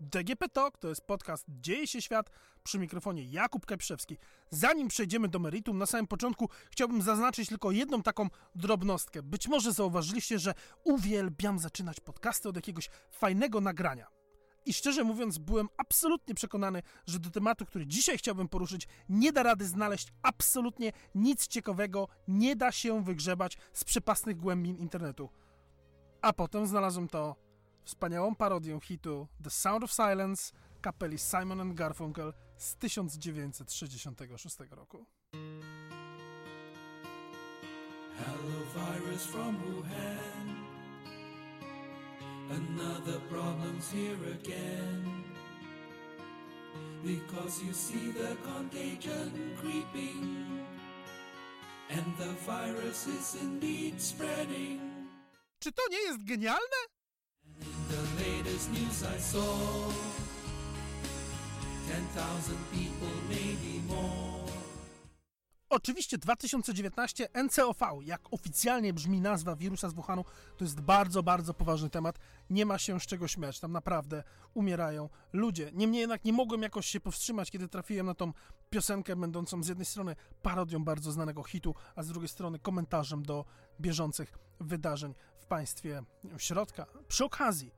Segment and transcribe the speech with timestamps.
[0.00, 2.30] DGP Talk to jest podcast Dzieje się świat
[2.62, 4.18] przy mikrofonie Jakub Kepszewski.
[4.50, 9.22] Zanim przejdziemy do meritum, na samym początku chciałbym zaznaczyć tylko jedną taką drobnostkę.
[9.22, 10.54] Być może zauważyliście, że
[10.84, 14.19] uwielbiam zaczynać podcasty od jakiegoś fajnego nagrania.
[14.70, 19.42] I szczerze mówiąc, byłem absolutnie przekonany, że do tematu, który dzisiaj chciałbym poruszyć, nie da
[19.42, 25.30] rady znaleźć absolutnie nic ciekawego, nie da się wygrzebać z przepastnych głębin internetu.
[26.22, 27.36] A potem znalazłem to
[27.84, 35.06] wspaniałą parodię hitu The Sound of Silence kapeli Simon Garfunkel z 1966 roku.
[38.18, 40.69] Hello virus from Wuhan
[42.50, 45.24] Another problem's here again
[47.04, 50.66] Because you see the contagion creeping
[51.90, 54.80] And the virus is indeed spreading
[55.60, 56.80] Czy to nie jest genialne?
[57.88, 59.92] The latest news I saw
[61.90, 64.39] 10,000 people, maybe more.
[65.70, 70.24] Oczywiście 2019 NCOV, jak oficjalnie brzmi nazwa wirusa z Wuhanu,
[70.56, 72.18] to jest bardzo, bardzo poważny temat.
[72.50, 74.22] Nie ma się z czego śmiać, tam naprawdę
[74.54, 75.70] umierają ludzie.
[75.74, 78.32] Niemniej jednak nie mogłem jakoś się powstrzymać, kiedy trafiłem na tą
[78.70, 83.44] piosenkę będącą z jednej strony parodią bardzo znanego hitu, a z drugiej strony komentarzem do
[83.80, 86.02] bieżących wydarzeń w państwie
[86.38, 86.86] środka.
[87.08, 87.72] Przy okazji,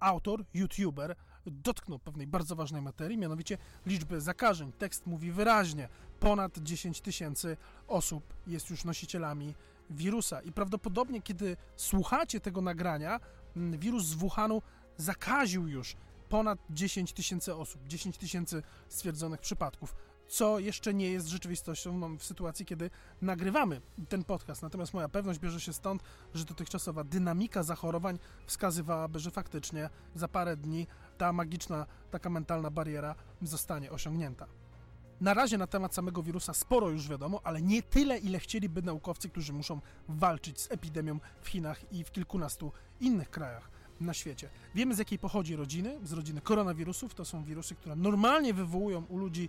[0.00, 1.16] autor, youtuber,
[1.50, 4.72] dotknął pewnej bardzo ważnej materii, mianowicie liczby zakażeń.
[4.72, 5.88] Tekst mówi wyraźnie,
[6.20, 7.56] ponad 10 tysięcy
[7.88, 9.54] osób jest już nosicielami
[9.90, 10.40] wirusa.
[10.42, 13.20] I prawdopodobnie, kiedy słuchacie tego nagrania,
[13.56, 14.62] mm, wirus z Wuhanu
[14.96, 15.96] zakaził już
[16.28, 19.94] ponad 10 tysięcy osób, 10 tysięcy stwierdzonych przypadków
[20.28, 22.90] co jeszcze nie jest rzeczywistością w sytuacji, kiedy
[23.22, 24.62] nagrywamy ten podcast.
[24.62, 26.02] Natomiast moja pewność bierze się stąd,
[26.34, 30.86] że dotychczasowa dynamika zachorowań wskazywałaby, że faktycznie za parę dni
[31.18, 34.46] ta magiczna, taka mentalna bariera zostanie osiągnięta.
[35.20, 39.28] Na razie na temat samego wirusa sporo już wiadomo, ale nie tyle, ile chcieliby naukowcy,
[39.28, 44.50] którzy muszą walczyć z epidemią w Chinach i w kilkunastu innych krajach na świecie.
[44.74, 47.14] Wiemy z jakiej pochodzi rodziny, z rodziny koronawirusów.
[47.14, 49.48] To są wirusy, które normalnie wywołują u ludzi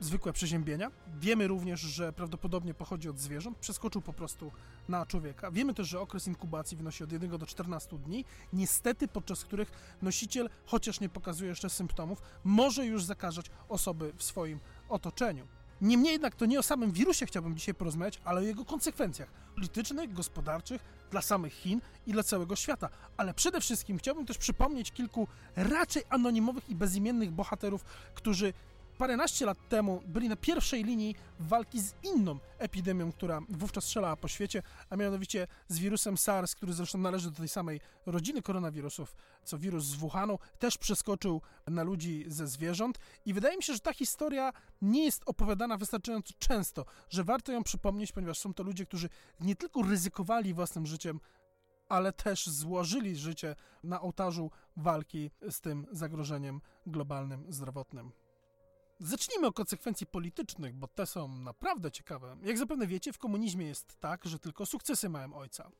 [0.00, 0.90] zwykłe przeziębienia.
[1.20, 4.52] Wiemy również, że prawdopodobnie pochodzi od zwierząt, przeskoczył po prostu
[4.88, 5.50] na człowieka.
[5.50, 10.50] Wiemy też, że okres inkubacji wynosi od 1 do 14 dni, niestety podczas których nosiciel,
[10.66, 15.46] chociaż nie pokazuje jeszcze symptomów, może już zakażać osoby w swoim otoczeniu.
[15.80, 20.12] Niemniej jednak to nie o samym wirusie chciałbym dzisiaj porozmawiać, ale o jego konsekwencjach politycznych,
[20.12, 22.88] gospodarczych dla samych Chin i dla całego świata.
[23.16, 27.84] Ale przede wszystkim chciałbym też przypomnieć kilku raczej anonimowych i bezimiennych bohaterów,
[28.14, 28.52] którzy
[29.00, 34.28] paręnaście lat temu byli na pierwszej linii walki z inną epidemią, która wówczas strzelała po
[34.28, 39.58] świecie, a mianowicie z wirusem SARS, który zresztą należy do tej samej rodziny koronawirusów, co
[39.58, 43.92] wirus z Wuhanu, też przeskoczył na ludzi ze zwierząt i wydaje mi się, że ta
[43.92, 44.52] historia
[44.82, 49.08] nie jest opowiadana wystarczająco często, że warto ją przypomnieć, ponieważ są to ludzie, którzy
[49.40, 51.20] nie tylko ryzykowali własnym życiem,
[51.88, 58.12] ale też złożyli życie na ołtarzu walki z tym zagrożeniem globalnym, zdrowotnym.
[59.02, 62.36] Zacznijmy od konsekwencji politycznych, bo te są naprawdę ciekawe.
[62.42, 65.70] Jak zapewne wiecie, w komunizmie jest tak, że tylko sukcesy mają ojca.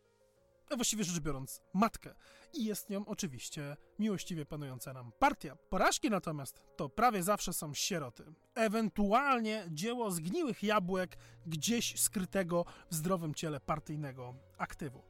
[0.70, 2.14] A właściwie rzecz biorąc, matkę.
[2.52, 5.56] I jest nią oczywiście miłościwie panująca nam partia.
[5.56, 8.24] Porażki natomiast to prawie zawsze są sieroty.
[8.54, 11.16] Ewentualnie dzieło zgniłych jabłek
[11.46, 15.02] gdzieś skrytego w zdrowym ciele partyjnego aktywu.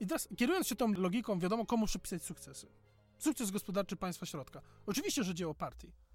[0.00, 2.66] I teraz, kierując się tą logiką, wiadomo komu przypisać sukcesy.
[3.18, 4.62] Sukces gospodarczy państwa środka.
[4.86, 6.05] Oczywiście, że dzieło partii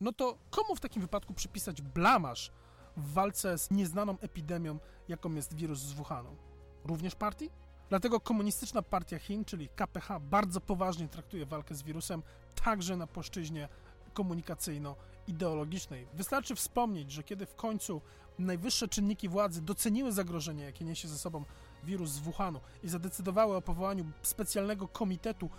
[0.00, 2.52] no to komu w takim wypadku przypisać blamasz
[2.96, 4.78] w walce z nieznaną epidemią,
[5.08, 6.36] jaką jest wirus z Wuhanu?
[6.84, 7.50] Również partii?
[7.88, 12.22] Dlatego Komunistyczna Partia Chin, czyli KPH, bardzo poważnie traktuje walkę z wirusem
[12.64, 13.68] także na płaszczyźnie
[14.14, 16.06] komunikacyjno-ideologicznej.
[16.14, 18.00] Wystarczy wspomnieć, że kiedy w końcu
[18.38, 21.44] najwyższe czynniki władzy doceniły zagrożenie, jakie niesie ze sobą
[21.84, 25.50] wirus z Wuhanu i zadecydowały o powołaniu specjalnego komitetu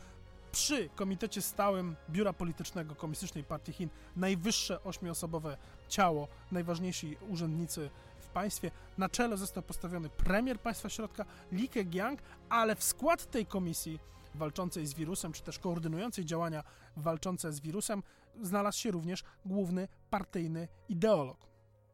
[0.52, 5.58] przy Komitecie Stałym Biura Politycznego Komunistycznej Partii Chin najwyższe ośmioosobowe
[5.88, 7.90] ciało, najważniejsi urzędnicy
[8.20, 8.72] w państwie.
[8.98, 14.00] Na czele został postawiony premier państwa środka Li Keqiang, ale w skład tej komisji
[14.36, 16.64] walczącej z wirusem, czy też koordynującej działania
[16.98, 18.04] walczące z wirusem,
[18.42, 21.52] znalazł się również główny partyjny ideolog.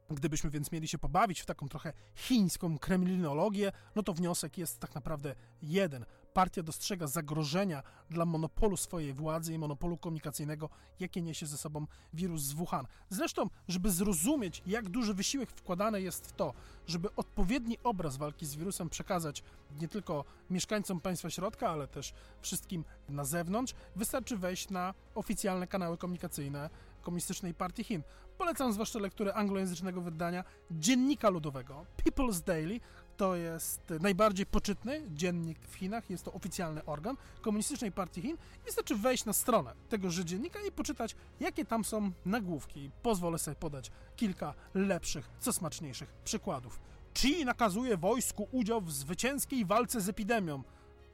[0.10, 4.96] Gdybyśmy więc mieli się pobawić w taką trochę chińską kremlinologię, no to wniosek jest tak
[4.96, 6.06] naprawdę jeden.
[6.38, 10.70] Partia dostrzega zagrożenia dla monopolu swojej władzy i monopolu komunikacyjnego,
[11.00, 12.88] jakie niesie ze sobą wirus z Wuhan.
[13.10, 16.54] Zresztą, żeby zrozumieć, jak duży wysiłek wkładany jest w to,
[16.88, 19.44] żeby odpowiedni obraz walki z wirusem przekazać
[19.82, 25.98] nie tylko mieszkańcom państwa środka, ale też wszystkim na zewnątrz, wystarczy wejść na oficjalne kanały
[25.98, 26.70] komunikacyjne
[27.02, 28.02] Komunistycznej Partii Chin.
[28.38, 32.80] Polecam zwłaszcza lekturę anglojęzycznego wydania Dziennika Ludowego People's Daily.
[33.18, 38.38] To jest najbardziej poczytny dziennik w Chinach, jest to oficjalny organ Komunistycznej Partii Chin.
[38.66, 42.92] Wystarczy wejść na stronę tegoże dziennika i poczytać, jakie tam są nagłówki.
[43.04, 46.80] Pozwolę sobie podać kilka lepszych, co smaczniejszych przykładów.
[47.18, 50.64] Chi nakazuje wojsku udział w zwycięskiej walce z epidemią.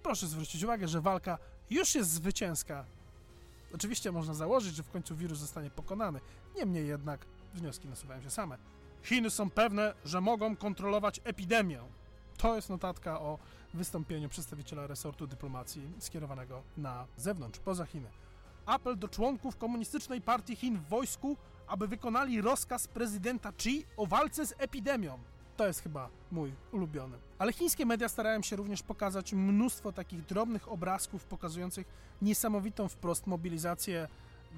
[0.04, 1.38] Proszę zwrócić uwagę, że walka
[1.70, 2.86] już jest zwycięska.
[3.74, 6.20] Oczywiście można założyć, że w końcu wirus zostanie pokonany.
[6.56, 8.58] Niemniej jednak wnioski nasuwają się same.
[9.04, 11.80] Chiny są pewne, że mogą kontrolować epidemię.
[12.38, 13.40] To jest notatka o
[13.74, 18.08] wystąpieniu przedstawiciela resortu dyplomacji skierowanego na zewnątrz, poza Chiny.
[18.66, 24.46] Apel do członków Komunistycznej Partii Chin w wojsku, aby wykonali rozkaz prezydenta Xi o walce
[24.46, 25.20] z epidemią.
[25.58, 27.18] To jest chyba mój ulubiony.
[27.40, 31.88] Ale chińskie media starają się również pokazać mnóstwo takich drobnych obrazków pokazujących
[32.22, 34.08] niesamowitą wprost mobilizację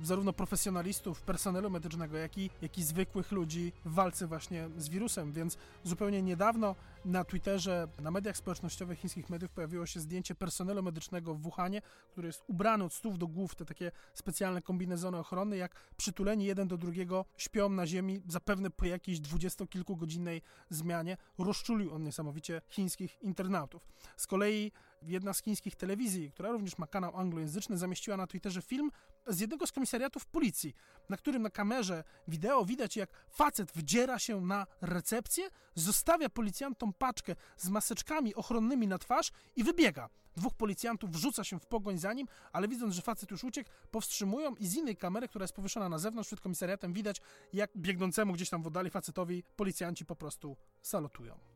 [0.03, 5.31] zarówno profesjonalistów, personelu medycznego, jak i, jak i zwykłych ludzi w walce właśnie z wirusem,
[5.31, 6.75] więc zupełnie niedawno
[7.05, 11.81] na Twitterze, na mediach społecznościowych chińskich mediów pojawiło się zdjęcie personelu medycznego w Wuhanie,
[12.11, 16.67] który jest ubrany od stóp do głów, te takie specjalne kombinezony ochronne, jak przytuleni jeden
[16.67, 21.17] do drugiego śpią na ziemi, zapewne po jakiejś dwudziestokilkugodzinnej zmianie.
[21.37, 23.87] Rozczulił on niesamowicie chińskich internautów.
[24.17, 24.71] Z kolei
[25.05, 28.91] jedna z chińskich telewizji, która również ma kanał anglojęzyczny, zamieściła na Twitterze film
[29.27, 30.73] z jednego z komisariatów policji,
[31.09, 37.35] na którym na kamerze wideo widać, jak facet wdziera się na recepcję, zostawia policjantom paczkę
[37.57, 40.09] z maseczkami ochronnymi na twarz i wybiega.
[40.37, 44.55] Dwóch policjantów wrzuca się w pogoń za nim, ale widząc, że facet już uciekł, powstrzymują
[44.55, 47.21] i z innej kamery, która jest powieszona na zewnątrz przed komisariatem, widać,
[47.53, 51.54] jak biegnącemu gdzieś tam w oddali facetowi policjanci po prostu salutują.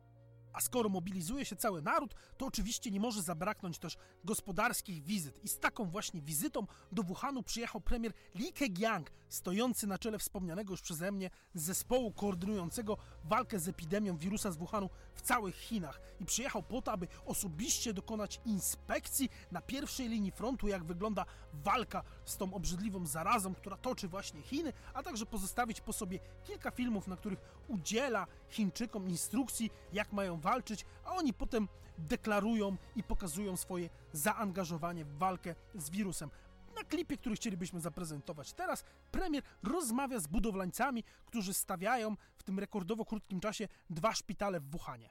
[0.52, 5.44] A skoro mobilizuje się cały naród, to oczywiście nie może zabraknąć też gospodarskich wizyt.
[5.44, 10.72] I z taką właśnie wizytą do Wuhanu przyjechał premier Li Keqiang, stojący na czele wspomnianego
[10.72, 16.00] już przeze mnie zespołu koordynującego walkę z epidemią wirusa z Wuhanu w całych Chinach.
[16.20, 22.02] I przyjechał po to, aby osobiście dokonać inspekcji na pierwszej linii frontu, jak wygląda walka
[22.24, 27.06] z tą obrzydliwą zarazą, która toczy właśnie Chiny, a także pozostawić po sobie kilka filmów,
[27.06, 27.38] na których
[27.70, 31.68] udziela Chińczykom instrukcji, jak mają walczyć, a oni potem
[31.98, 36.30] deklarują i pokazują swoje zaangażowanie w walkę z wirusem.
[36.76, 43.04] Na klipie, który chcielibyśmy zaprezentować teraz, premier rozmawia z budowlańcami, którzy stawiają w tym rekordowo
[43.04, 45.10] krótkim czasie dwa szpitale w Wuhanie.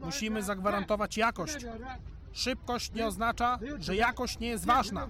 [0.00, 1.56] Musimy zagwarantować jakość.
[2.32, 5.08] Szybkość nie oznacza, że jakość nie jest ważna.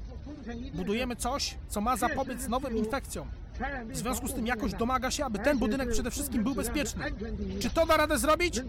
[0.75, 3.31] Budujemy coś, co ma zapobiec nowym infekcjom.
[3.88, 7.14] W związku z tym jakość domaga się, aby ten budynek przede wszystkim był bezpieczny.
[7.62, 8.62] Czy to da radę zrobić?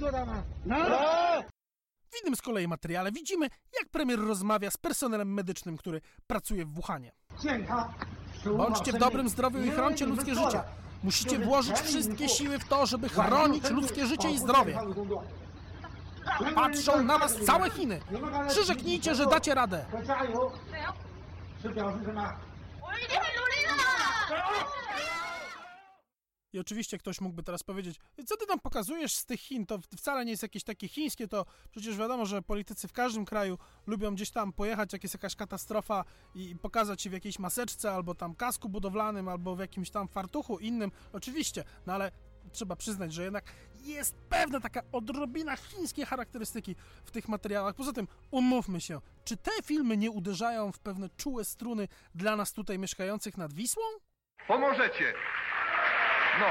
[2.10, 3.48] W innym z kolei materiale widzimy,
[3.80, 7.12] jak premier rozmawia z personelem medycznym, który pracuje w Wuhanie.
[8.56, 10.62] Bądźcie w dobrym zdrowiu i chroncie ludzkie życie.
[11.02, 14.78] Musicie włożyć wszystkie siły w to, żeby chronić ludzkie życie i zdrowie.
[16.54, 18.00] Patrzą na was całe Chiny.
[18.48, 19.84] Przyrzeknijcie, że dacie radę.
[21.64, 22.20] 是表示什么？
[22.82, 24.77] 我一定会努力的。
[26.53, 30.25] I oczywiście ktoś mógłby teraz powiedzieć, co ty tam pokazujesz z tych Chin, to wcale
[30.25, 33.57] nie jest jakieś takie chińskie, to przecież wiadomo, że politycy w każdym kraju
[33.87, 38.15] lubią gdzieś tam pojechać, jak jest jakaś katastrofa i pokazać się w jakiejś maseczce, albo
[38.15, 42.11] tam kasku budowlanym, albo w jakimś tam fartuchu innym, oczywiście, no ale
[42.51, 43.51] trzeba przyznać, że jednak
[43.83, 47.75] jest pewna taka odrobina chińskiej charakterystyki w tych materiałach.
[47.75, 52.53] Poza tym, umówmy się, czy te filmy nie uderzają w pewne czułe struny dla nas
[52.53, 53.83] tutaj mieszkających nad Wisłą?
[54.47, 55.13] Pomożecie!
[56.39, 56.45] No,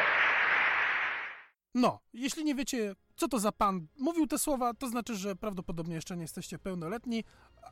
[1.74, 5.94] No, jeśli nie wiecie, co to za pan mówił te słowa, to znaczy, że prawdopodobnie
[5.94, 7.24] jeszcze nie jesteście pełnoletni,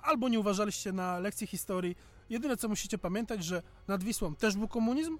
[0.03, 1.97] albo nie uważaliście na lekcji historii.
[2.31, 5.19] Jedyne, co musicie pamiętać, że nad Wisłą też był komunizm,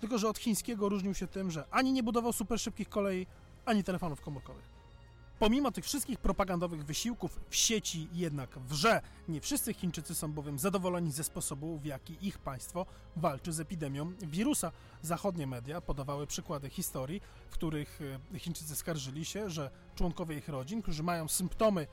[0.00, 3.26] tylko że od chińskiego różnił się tym, że ani nie budował super szybkich kolei,
[3.66, 4.75] ani telefonów komórkowych.
[5.38, 9.00] Pomimo tych wszystkich propagandowych wysiłków w sieci jednak wrze.
[9.28, 14.12] Nie wszyscy Chińczycy są bowiem zadowoleni ze sposobu, w jaki ich państwo walczy z epidemią
[14.22, 14.72] wirusa.
[15.02, 18.00] Zachodnie media podawały przykłady historii, w których
[18.34, 21.86] e, Chińczycy skarżyli się, że członkowie ich rodzin, którzy mają symptomy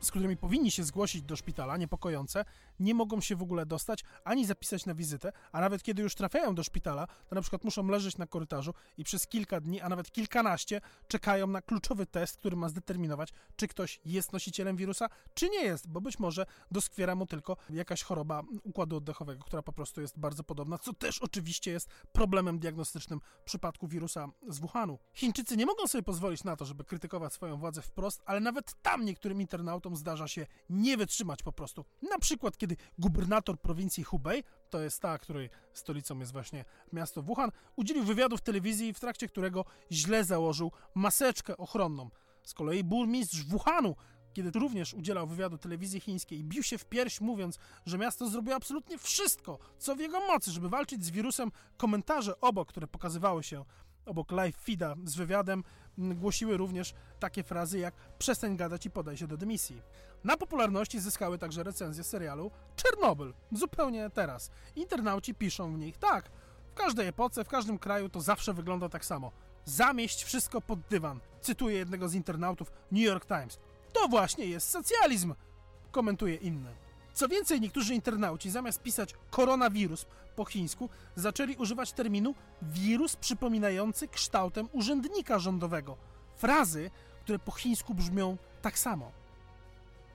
[0.00, 2.44] z którymi powinni się zgłosić do szpitala, niepokojące,
[2.80, 6.54] nie mogą się w ogóle dostać ani zapisać na wizytę, a nawet kiedy już trafiają
[6.54, 10.10] do szpitala, to na przykład muszą leżeć na korytarzu i przez kilka dni, a nawet
[10.10, 15.62] kilkanaście czekają na kluczowy test, który ma zdeterminować, czy ktoś jest nosicielem wirusa, czy nie
[15.62, 20.18] jest, bo być może doskwiera mu tylko jakaś choroba układu oddechowego, która po prostu jest
[20.18, 24.98] bardzo podobna, co też oczywiście jest problemem diagnostycznym w przypadku wirusa z Wuhanu.
[25.14, 29.04] Chińczycy nie mogą sobie pozwolić na to, żeby krytykować swoją władzę wprost, ale nawet tam
[29.04, 31.84] niektórym internautom zdarza się nie wytrzymać po prostu.
[32.10, 37.50] Na przykład, kiedy gubernator prowincji Hubei, to jest ta, której stolicą jest właśnie miasto Wuhan,
[37.76, 42.10] udzielił wywiadu w telewizji, w trakcie którego źle założył maseczkę ochronną.
[42.42, 43.96] Z kolei burmistrz Wuhanu
[44.32, 48.98] kiedy również udzielał wywiadu telewizji chińskiej, bił się w pierś, mówiąc, że miasto zrobiło absolutnie
[48.98, 51.52] wszystko, co w jego mocy, żeby walczyć z wirusem.
[51.76, 53.64] Komentarze obok, które pokazywały się
[54.06, 55.64] obok live feeda z wywiadem,
[55.98, 59.82] głosiły również takie frazy jak przestań gadać i podaj się do dymisji.
[60.24, 64.50] Na popularności zyskały także recenzje serialu Czernobyl, zupełnie teraz.
[64.76, 66.30] Internauci piszą w nich, tak,
[66.70, 69.32] w każdej epoce, w każdym kraju to zawsze wygląda tak samo.
[69.64, 71.20] Zamieść wszystko pod dywan.
[71.40, 73.58] Cytuję jednego z internautów New York Times.
[73.92, 75.34] To właśnie jest socjalizm,
[75.90, 76.70] komentuje inny.
[77.14, 84.68] Co więcej, niektórzy internauci zamiast pisać koronawirus po chińsku, zaczęli używać terminu wirus przypominający kształtem
[84.72, 85.96] urzędnika rządowego.
[86.36, 89.12] Frazy, które po chińsku brzmią tak samo.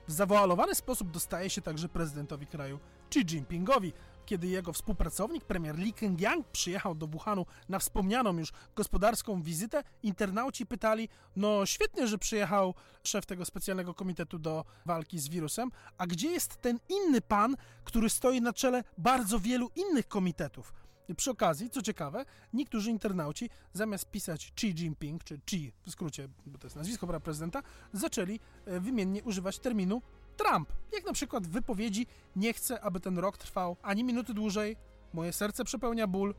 [0.08, 3.92] W zawoalowany sposób dostaje się także prezydentowi kraju Xi Jinpingowi,
[4.30, 10.66] kiedy jego współpracownik, premier Li Kengyang, przyjechał do Wuhanu na wspomnianą już gospodarską wizytę, internauci
[10.66, 16.30] pytali, no świetnie, że przyjechał szef tego specjalnego komitetu do walki z wirusem, a gdzie
[16.30, 20.72] jest ten inny pan, który stoi na czele bardzo wielu innych komitetów?
[21.08, 26.28] I przy okazji, co ciekawe, niektórzy internauci zamiast pisać Xi Jinping, czy Xi w skrócie,
[26.46, 30.02] bo to jest nazwisko prezydenta, zaczęli e, wymiennie używać terminu
[30.44, 30.72] Trump.
[30.92, 32.06] Jak na przykład w wypowiedzi
[32.36, 34.76] nie chcę, aby ten rok trwał ani minuty dłużej,
[35.12, 36.34] moje serce przepełnia ból,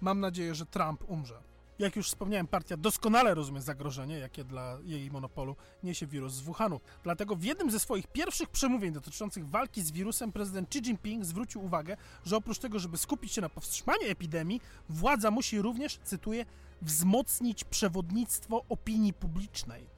[0.00, 1.42] mam nadzieję, że Trump umrze.
[1.78, 6.80] Jak już wspomniałem, partia doskonale rozumie zagrożenie, jakie dla jej monopolu niesie wirus z Wuhanu.
[7.02, 11.64] Dlatego w jednym ze swoich pierwszych przemówień dotyczących walki z wirusem prezydent Xi Jinping zwrócił
[11.64, 16.46] uwagę, że oprócz tego, żeby skupić się na powstrzymaniu epidemii, władza musi również, cytuję,
[16.82, 19.93] wzmocnić przewodnictwo opinii publicznej.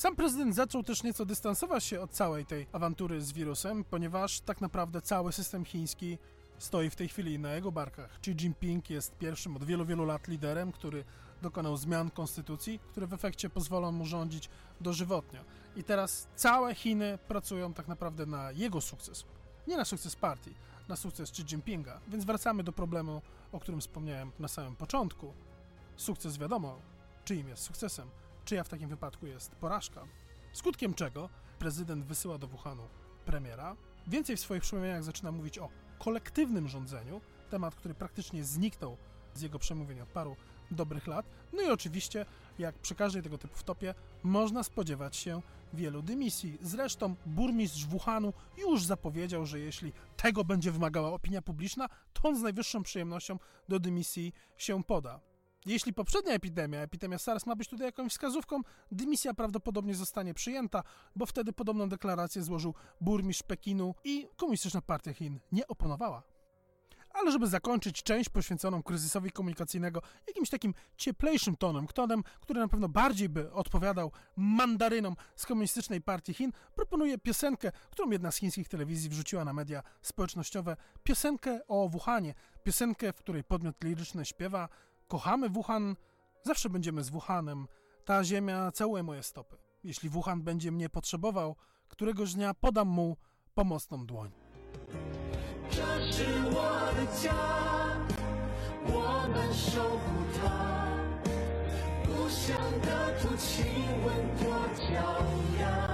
[0.00, 4.60] Sam prezydent zaczął też nieco dystansować się od całej tej awantury z wirusem, ponieważ tak
[4.60, 6.18] naprawdę cały system chiński
[6.58, 8.16] stoi w tej chwili na jego barkach.
[8.16, 11.04] Xi Jinping jest pierwszym od wielu, wielu lat liderem, który
[11.42, 14.48] dokonał zmian konstytucji, które w efekcie pozwolą mu rządzić
[14.80, 15.40] dożywotnio.
[15.76, 19.24] I teraz całe Chiny pracują tak naprawdę na jego sukces.
[19.66, 20.54] Nie na sukces partii,
[20.88, 22.00] na sukces Xi Jinpinga.
[22.08, 25.32] Więc wracamy do problemu, o którym wspomniałem na samym początku.
[25.96, 26.78] Sukces wiadomo,
[27.24, 28.08] czyim jest sukcesem
[28.50, 30.04] czyja w takim wypadku jest porażka.
[30.52, 31.28] Skutkiem czego
[31.58, 32.82] prezydent wysyła do Wuhanu
[33.24, 33.76] premiera.
[34.06, 38.96] Więcej w swoich przemówieniach zaczyna mówić o kolektywnym rządzeniu, temat, który praktycznie zniknął
[39.34, 40.36] z jego przemówień od paru
[40.70, 41.26] dobrych lat.
[41.52, 42.26] No i oczywiście,
[42.58, 45.42] jak przy każdej tego typu wtopie, można spodziewać się
[45.72, 46.58] wielu dymisji.
[46.62, 52.42] Zresztą burmistrz Wuhanu już zapowiedział, że jeśli tego będzie wymagała opinia publiczna, to on z
[52.42, 53.38] najwyższą przyjemnością
[53.68, 55.20] do dymisji się poda.
[55.66, 58.60] Jeśli poprzednia epidemia, epidemia SARS ma być tutaj jakąś wskazówką,
[58.92, 60.82] dymisja prawdopodobnie zostanie przyjęta,
[61.16, 66.22] bo wtedy podobną deklarację złożył burmistrz Pekinu i Komunistyczna Partia Chin nie oponowała.
[67.10, 72.88] Ale żeby zakończyć część poświęconą kryzysowi komunikacyjnego jakimś takim cieplejszym tonem, tonem, który na pewno
[72.88, 79.10] bardziej by odpowiadał mandarynom z Komunistycznej Partii Chin, proponuję piosenkę, którą jedna z chińskich telewizji
[79.10, 80.76] wrzuciła na media społecznościowe.
[81.02, 82.34] Piosenkę o Wuhanie.
[82.62, 84.68] Piosenkę, w której podmiot liryczny śpiewa
[85.09, 85.95] Kochamy Wuhan,
[86.43, 87.67] zawsze będziemy z Wuhanem.
[88.05, 89.57] Ta ziemia całuje moje stopy.
[89.83, 91.55] Jeśli Wuhan będzie mnie potrzebował,
[91.87, 93.17] któregoś dnia podam mu
[93.53, 94.31] pomocną dłoń.
[95.71, 95.81] 这
[96.11, 97.33] 是我的家，
[98.87, 100.05] 我们守护
[100.39, 100.43] 它。
[102.05, 103.63] 故乡的土气
[104.05, 104.07] 温
[104.37, 104.45] 多
[104.77, 104.93] 骄
[105.59, 105.88] 阳。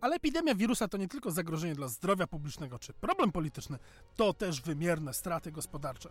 [0.00, 3.78] Ale epidemia wirusa to nie tylko zagrożenie dla zdrowia publicznego czy problem polityczny,
[4.16, 6.10] to też wymierne straty gospodarcze.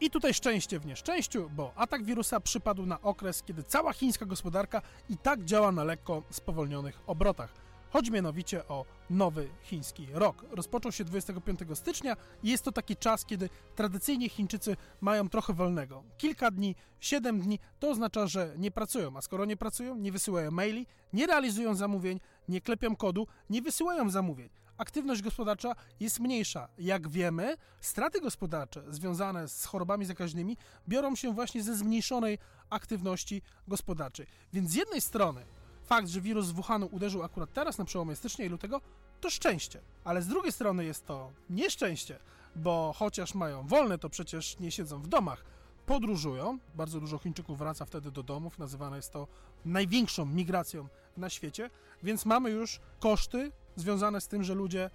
[0.00, 4.82] I tutaj szczęście w nieszczęściu, bo atak wirusa przypadł na okres, kiedy cała chińska gospodarka
[5.08, 7.73] i tak działa na lekko spowolnionych obrotach.
[7.94, 10.44] Chodzi mianowicie o nowy chiński rok.
[10.50, 16.02] Rozpoczął się 25 stycznia i jest to taki czas, kiedy tradycyjnie Chińczycy mają trochę wolnego.
[16.18, 20.50] Kilka dni, 7 dni to oznacza, że nie pracują, a skoro nie pracują, nie wysyłają
[20.50, 24.48] maili, nie realizują zamówień, nie klepią kodu, nie wysyłają zamówień.
[24.76, 26.68] Aktywność gospodarcza jest mniejsza.
[26.78, 30.56] Jak wiemy, straty gospodarcze związane z chorobami zakaźnymi
[30.88, 32.38] biorą się właśnie ze zmniejszonej
[32.70, 34.26] aktywności gospodarczej.
[34.52, 35.44] Więc z jednej strony
[35.84, 38.80] fakt, że wirus z Wuhanu uderzył akurat teraz na przełomie stycznia i lutego,
[39.20, 39.80] to szczęście.
[40.04, 42.18] Ale z drugiej strony jest to nieszczęście,
[42.56, 45.44] bo chociaż mają wolne, to przecież nie siedzą w domach.
[45.86, 49.26] Podróżują, bardzo dużo Chińczyków wraca wtedy do domów, nazywane jest to
[49.64, 51.70] największą migracją na świecie,
[52.02, 54.90] więc mamy już koszty związane z tym, że ludzie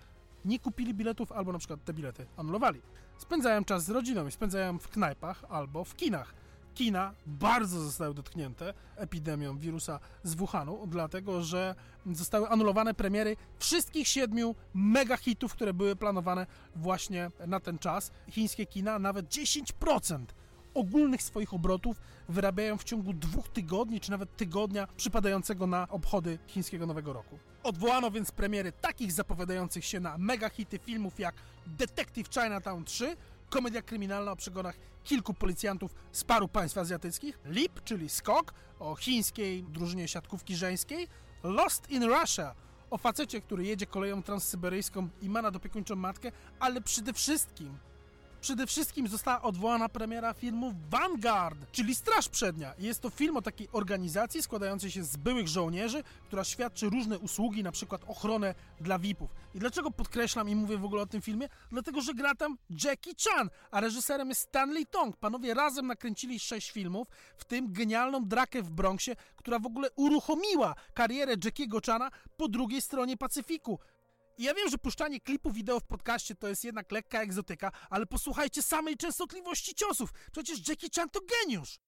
[0.45, 2.81] nie kupili biletów albo na przykład te bilety anulowali.
[3.17, 4.31] Spędzają czas z rodziną i
[4.79, 6.33] w knajpach albo w kinach.
[6.79, 11.75] Kina bardzo zostały dotknięte epidemią wirusa z Wuhanu, dlatego że
[12.11, 18.11] zostały anulowane premiery wszystkich siedmiu mega hitów, które były planowane właśnie na ten czas.
[18.29, 20.25] Chińskie kina nawet 10%
[20.73, 26.85] ogólnych swoich obrotów wyrabiają w ciągu dwóch tygodni, czy nawet tygodnia przypadającego na obchody chińskiego
[26.85, 27.39] Nowego Roku.
[27.63, 31.35] Odwołano więc premiery takich zapowiadających się na mega hity filmów jak
[31.67, 33.15] Detective Chinatown 3,
[33.49, 39.63] komedia kryminalna o przegonach kilku policjantów z paru państw azjatyckich, Leap, czyli skok o chińskiej
[39.63, 41.07] drużynie siatkówki żeńskiej,
[41.43, 42.55] Lost in Russia
[42.89, 47.77] o facecie, który jedzie koleją transsyberyjską i ma nadopiekuńczą matkę, ale przede wszystkim
[48.41, 52.73] Przede wszystkim została odwołana premiera filmu Vanguard, czyli Straż Przednia.
[52.79, 57.63] Jest to film o takiej organizacji składającej się z byłych żołnierzy, która świadczy różne usługi,
[57.63, 59.29] na przykład ochronę dla VIP-ów.
[59.55, 61.49] I dlaczego podkreślam i mówię w ogóle o tym filmie?
[61.71, 65.17] Dlatego, że gra tam Jackie Chan, a reżyserem jest Stanley Tong.
[65.17, 70.75] Panowie razem nakręcili sześć filmów, w tym genialną drakę w Bronxie, która w ogóle uruchomiła
[70.93, 73.79] karierę Jackiego Chana po drugiej stronie Pacyfiku.
[74.39, 78.05] I ja wiem, że puszczanie klipów wideo w podcaście to jest jednak lekka egzotyka, ale
[78.05, 80.13] posłuchajcie samej częstotliwości ciosów.
[80.31, 81.79] Przecież Jackie Chan to geniusz.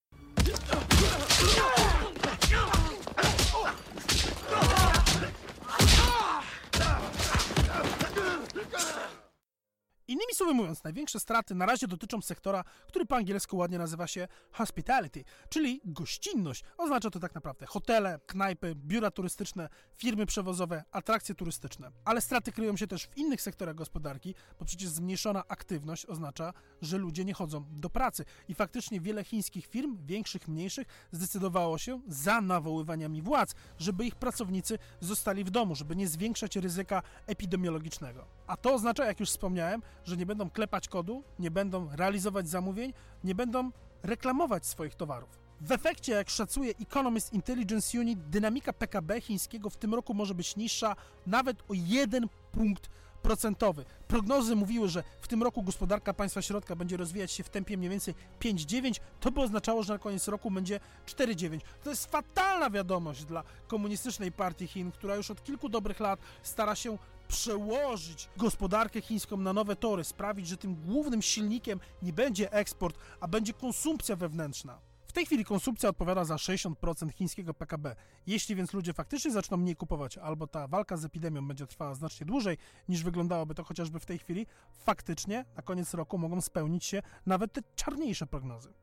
[10.12, 14.27] Innymi słowy mówiąc, największe straty na razie dotyczą sektora, który po angielsku ładnie nazywa się
[14.51, 16.63] hospitality, czyli gościnność.
[16.77, 21.91] Oznacza to tak naprawdę hotele, knajpy, biura turystyczne, firmy przewozowe, atrakcje turystyczne.
[22.06, 26.98] Ale straty kryją się też w innych sektorach gospodarki, bo przecież zmniejszona aktywność oznacza, że
[26.98, 28.25] ludzie nie chodzą do pracy.
[28.48, 34.77] I faktycznie wiele chińskich firm, większych, mniejszych, zdecydowało się za nawoływaniami władz, żeby ich pracownicy
[35.00, 38.27] zostali w domu, żeby nie zwiększać ryzyka epidemiologicznego.
[38.48, 42.94] A to oznacza, jak już wspomniałem, że nie będą klepać kodu, nie będą realizować zamówień,
[43.24, 43.72] nie będą
[44.03, 45.42] reklamować swoich towarów.
[45.61, 50.55] W efekcie, jak szacuje Economist Intelligence Unit, dynamika PKB chińskiego w tym roku może być
[50.55, 50.96] niższa
[51.27, 52.90] nawet o 1 punkt
[53.22, 53.85] procentowy.
[54.07, 57.90] Prognozy mówiły, że w tym roku gospodarka państwa środka będzie rozwijać się w tempie mniej
[57.90, 59.00] więcej 5,9.
[59.20, 61.59] To by oznaczało, że na koniec roku będzie 4,9.
[61.83, 66.75] To jest fatalna wiadomość dla komunistycznej partii Chin, która już od kilku dobrych lat stara
[66.75, 66.98] się
[67.31, 73.27] przełożyć gospodarkę chińską na nowe tory, sprawić, że tym głównym silnikiem nie będzie eksport, a
[73.27, 74.79] będzie konsumpcja wewnętrzna.
[75.07, 77.96] W tej chwili konsumpcja odpowiada za 60% chińskiego PKB.
[78.27, 82.25] Jeśli więc ludzie faktycznie zaczną mniej kupować, albo ta walka z epidemią będzie trwała znacznie
[82.25, 82.57] dłużej
[82.89, 84.48] niż wyglądałoby to chociażby w tej chwili,
[84.85, 88.74] faktycznie na koniec roku mogą spełnić się nawet te czarniejsze prognozy.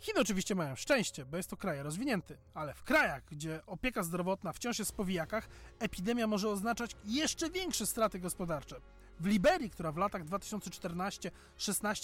[0.00, 4.52] Chiny oczywiście mają szczęście, bo jest to kraj rozwinięty, ale w krajach, gdzie opieka zdrowotna
[4.52, 8.76] wciąż jest w powijakach, epidemia może oznaczać jeszcze większe straty gospodarcze.
[9.20, 11.30] W Liberii, która w latach 2014-16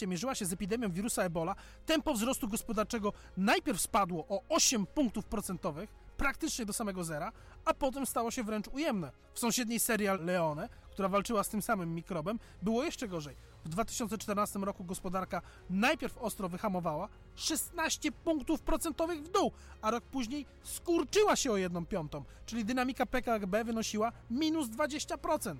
[0.07, 1.55] mierzyła się z epidemią wirusa Ebola,
[1.87, 7.33] tempo wzrostu gospodarczego najpierw spadło o 8 punktów procentowych, praktycznie do samego zera,
[7.65, 9.13] a potem stało się wręcz ujemne.
[9.35, 13.37] W sąsiedniej Sierra Leone, która walczyła z tym samym mikrobem, było jeszcze gorzej.
[13.67, 19.53] W 2014 roku gospodarka najpierw ostro wyhamowała, 16 punktów procentowych w dół,
[19.83, 25.57] a rok później skurczyła się o 1 piątą, czyli dynamika PKB wynosiła minus 20%.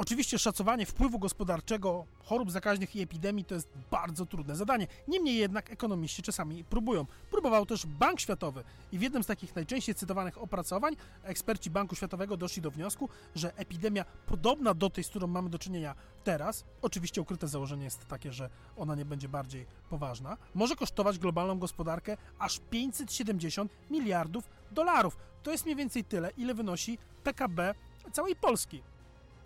[0.00, 4.86] Oczywiście szacowanie wpływu gospodarczego chorób zakaźnych i epidemii to jest bardzo trudne zadanie.
[5.08, 7.06] Niemniej jednak ekonomiści czasami próbują.
[7.30, 12.36] Próbował też Bank Światowy i w jednym z takich najczęściej cytowanych opracowań eksperci Banku Światowego
[12.36, 17.20] doszli do wniosku, że epidemia podobna do tej, z którą mamy do czynienia teraz, oczywiście
[17.20, 22.60] ukryte założenie jest takie, że ona nie będzie bardziej poważna, może kosztować globalną gospodarkę aż
[22.70, 25.16] 570 miliardów dolarów.
[25.42, 27.74] To jest mniej więcej tyle, ile wynosi PKB
[28.12, 28.82] całej Polski.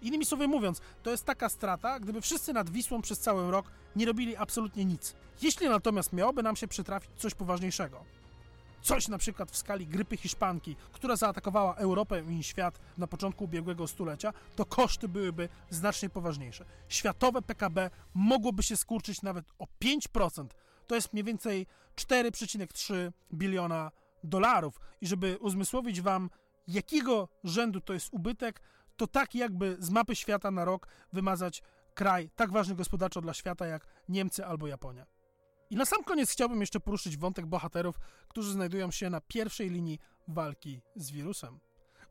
[0.05, 4.07] Innymi słowy mówiąc, to jest taka strata, gdyby wszyscy nad Wisłą przez cały rok nie
[4.07, 5.15] robili absolutnie nic.
[5.43, 8.05] Jeśli natomiast miałoby nam się przytrafić coś poważniejszego,
[8.83, 13.87] coś na przykład w skali grypy hiszpanki, która zaatakowała Europę i świat na początku ubiegłego
[13.87, 16.65] stulecia, to koszty byłyby znacznie poważniejsze.
[16.89, 20.47] Światowe PKB mogłoby się skurczyć nawet o 5%.
[20.87, 23.91] To jest mniej więcej 4,3 biliona
[24.25, 24.81] dolarów.
[25.01, 26.31] I żeby uzmysłowić Wam,
[26.69, 28.61] jakiego rzędu to jest ubytek,
[28.97, 31.63] to tak jakby z mapy świata na rok wymazać
[31.95, 35.07] kraj tak ważny gospodarczo dla świata jak Niemcy albo Japonia.
[35.71, 39.99] I na sam koniec chciałbym jeszcze poruszyć wątek bohaterów, którzy znajdują się na pierwszej linii
[40.29, 41.61] walki z wirusem.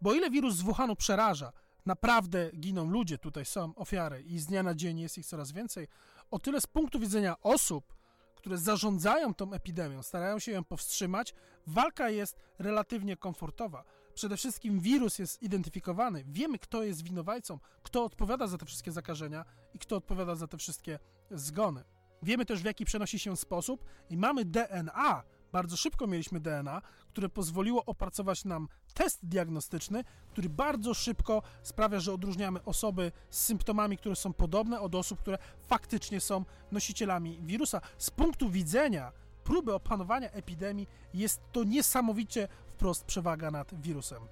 [0.02, 1.52] Bo ile wirus z Wuhanu przeraża,
[1.86, 5.88] naprawdę giną ludzie, tutaj są ofiary i z dnia na dzień jest ich coraz więcej,
[6.32, 7.96] o tyle z punktu widzenia osób,
[8.36, 11.34] które zarządzają tą epidemią, starają się ją powstrzymać,
[11.68, 13.84] walka jest relatywnie komfortowa.
[14.16, 19.46] Przede wszystkim wirus jest identyfikowany, wiemy kto jest winowajcą, kto odpowiada za te wszystkie zakażenia
[19.74, 21.00] i kto odpowiada za te wszystkie
[21.32, 21.84] zgony.
[22.24, 27.30] Wiemy też w jaki przenosi się sposób i mamy DNA, bardzo szybko mieliśmy DNA, które
[27.30, 34.16] pozwoliło opracować nam test diagnostyczny, który bardzo szybko sprawia, że odróżniamy osoby z symptomami, które
[34.16, 37.82] są podobne od osób, które faktycznie są nosicielami wirusa.
[37.98, 39.12] Z punktu widzenia
[39.44, 42.48] próby opanowania epidemii jest to niesamowicie
[42.84, 44.24] wprost przewaga nad wirusem.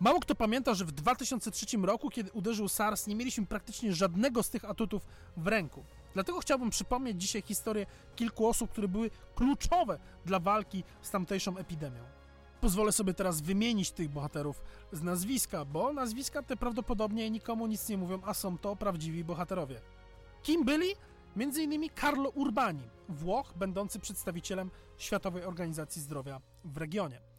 [0.00, 4.50] Mało kto pamięta, że w 2003 roku, kiedy uderzył SARS, nie mieliśmy praktycznie żadnego z
[4.50, 5.84] tych atutów w ręku.
[6.14, 12.04] Dlatego chciałbym przypomnieć dzisiaj historię kilku osób, które były kluczowe dla walki z tamtejszą epidemią.
[12.60, 17.98] Pozwolę sobie teraz wymienić tych bohaterów z nazwiska, bo nazwiska te prawdopodobnie nikomu nic nie
[17.98, 19.80] mówią, a są to prawdziwi bohaterowie.
[20.42, 20.94] Kim byli?
[21.36, 27.29] Między innymi Carlo Urbani, Włoch będący przedstawicielem Światowej Organizacji Zdrowia w regionie.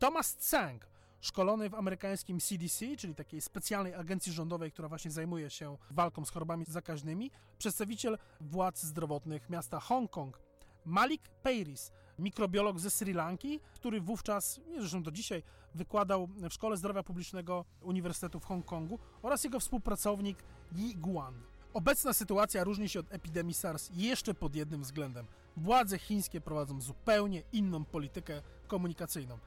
[0.00, 0.86] Thomas Tsang,
[1.20, 6.30] szkolony w amerykańskim CDC, czyli takiej specjalnej agencji rządowej, która właśnie zajmuje się walką z
[6.30, 10.40] chorobami zakaźnymi, przedstawiciel władz zdrowotnych miasta Hongkong.
[10.84, 15.42] Malik Peiris, mikrobiolog ze Sri Lanki, który wówczas, zresztą do dzisiaj,
[15.74, 20.38] wykładał w Szkole Zdrowia Publicznego Uniwersytetu w Hongkongu oraz jego współpracownik
[20.72, 21.34] Yi Guan.
[21.74, 25.26] Obecna sytuacja różni się od epidemii SARS jeszcze pod jednym względem.
[25.56, 29.38] Władze chińskie prowadzą zupełnie inną politykę komunikacyjną.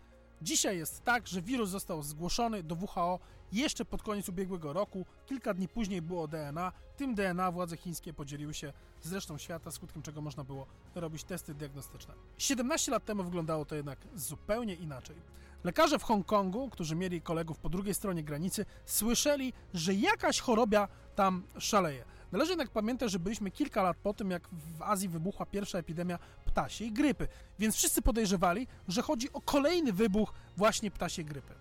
[0.44, 3.20] Dzisiaj jest tak, że wirus został zgłoszony do WHO
[3.52, 5.06] jeszcze pod koniec ubiegłego roku.
[5.26, 6.72] Kilka dni później było DNA.
[6.98, 11.54] Tym DNA władze chińskie podzieliły się z resztą świata, skutkiem czego można było robić testy
[11.54, 12.14] diagnostyczne.
[12.38, 15.16] 17 lat temu wyglądało to jednak zupełnie inaczej.
[15.64, 21.44] Lekarze w Hongkongu, którzy mieli kolegów po drugiej stronie granicy, słyszeli, że jakaś chorobia tam
[21.58, 22.06] szaleje.
[22.34, 26.20] Należy jednak pamiętać, że byliśmy kilka lat po tym, jak w Azji wybuchła pierwsza epidemia
[26.46, 27.28] ptasiej grypy,
[27.60, 31.54] więc wszyscy podejrzewali, że chodzi o kolejny wybuch właśnie ptasiej grypy.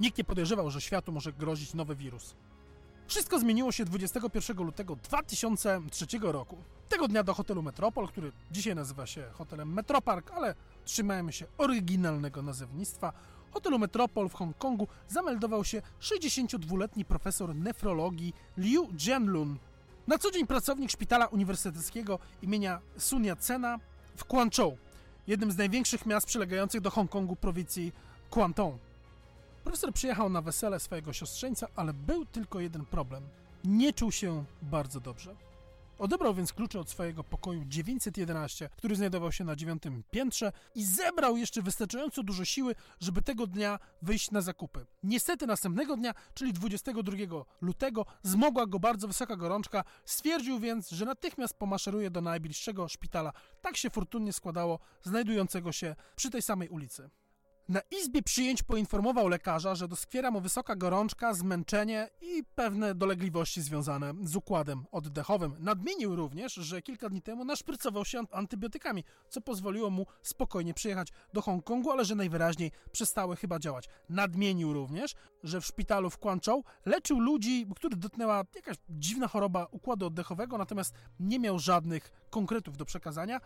[0.00, 2.34] Nikt nie podejrzewał, że światu może grozić nowy wirus.
[3.06, 6.56] Wszystko zmieniło się 21 lutego 2003 roku.
[6.88, 12.42] Tego dnia do hotelu Metropol, który dzisiaj nazywa się hotelem Metropark, ale trzymajmy się oryginalnego
[12.42, 13.12] nazewnictwa,
[13.50, 19.58] hotelu Metropol w Hongkongu zameldował się 62-letni profesor nefrologii Liu Jianlun.
[20.10, 23.78] Na co dzień pracownik szpitala uniwersyteckiego imienia Sun Yat-sena
[24.16, 24.78] w Guangzhou,
[25.26, 27.92] jednym z największych miast przylegających do Hongkongu prowincji
[28.30, 28.80] Guangdong.
[29.64, 33.22] Profesor przyjechał na wesele swojego siostrzeńca, ale był tylko jeden problem.
[33.64, 35.34] Nie czuł się bardzo dobrze.
[36.00, 41.36] Odebrał więc klucze od swojego pokoju 911, który znajdował się na dziewiątym piętrze i zebrał
[41.36, 44.86] jeszcze wystarczająco dużo siły, żeby tego dnia wyjść na zakupy.
[45.02, 47.12] Niestety następnego dnia, czyli 22
[47.60, 53.32] lutego, zmogła go bardzo wysoka gorączka, stwierdził więc, że natychmiast pomaszeruje do najbliższego szpitala.
[53.60, 57.10] Tak się fortunnie składało, znajdującego się przy tej samej ulicy.
[57.70, 64.14] Na izbie przyjęć poinformował lekarza, że doskwiera mu wysoka gorączka, zmęczenie i pewne dolegliwości związane
[64.22, 65.56] z układem oddechowym.
[65.58, 71.42] Nadmienił również, że kilka dni temu naszprycował się antybiotykami, co pozwoliło mu spokojnie przyjechać do
[71.42, 73.88] Hongkongu, ale że najwyraźniej przestały chyba działać.
[74.08, 80.06] Nadmienił również, że w szpitalu w Guangzhou leczył ludzi, których dotknęła jakaś dziwna choroba układu
[80.06, 83.40] oddechowego, natomiast nie miał żadnych konkretów do przekazania,